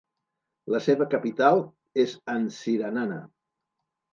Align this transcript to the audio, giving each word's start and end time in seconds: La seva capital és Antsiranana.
La 0.75 0.79
seva 0.85 1.07
capital 1.11 1.61
és 2.05 2.17
Antsiranana. 2.37 3.21